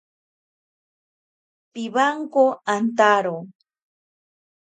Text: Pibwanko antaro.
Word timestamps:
Pibwanko 1.73 2.43
antaro. 2.75 3.35